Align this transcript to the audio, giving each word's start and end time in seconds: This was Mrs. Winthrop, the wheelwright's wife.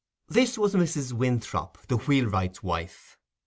This 0.27 0.57
was 0.57 0.73
Mrs. 0.73 1.13
Winthrop, 1.13 1.77
the 1.87 1.97
wheelwright's 1.97 2.63
wife. 2.63 3.19